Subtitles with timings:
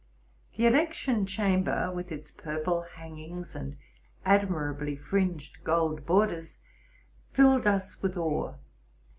[0.57, 3.77] The election chamber, with its purple hangings and
[4.25, 6.57] admirably fringed gold borders,
[7.33, 8.55] filled us with awe.